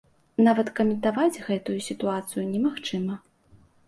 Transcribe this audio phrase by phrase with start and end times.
[0.45, 3.19] Нават каментаваць гэтую сітуацыю немагчыма.